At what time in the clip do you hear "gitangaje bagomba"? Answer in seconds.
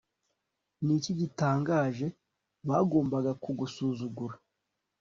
1.19-3.17